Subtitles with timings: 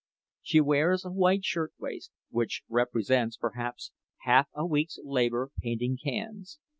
[0.41, 3.91] She wears a white shirtwaist, which represents, perhaps,
[4.23, 6.57] half a week's labor painting cans.